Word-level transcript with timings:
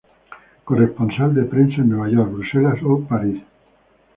Corresponsal 0.65 1.35
de 1.35 1.43
prensa 1.43 1.75
en 1.81 1.89
Nueva 1.89 2.09
York, 2.09 2.31
Bruselas 2.33 2.79
o 2.83 3.01
París. 3.07 3.39